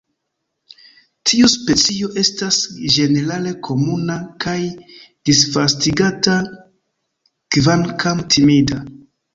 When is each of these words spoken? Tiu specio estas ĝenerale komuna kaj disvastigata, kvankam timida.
Tiu 1.31 1.49
specio 1.53 2.09
estas 2.21 2.57
ĝenerale 2.95 3.53
komuna 3.69 4.17
kaj 4.47 4.57
disvastigata, 5.31 6.43
kvankam 7.59 8.29
timida. 8.37 8.85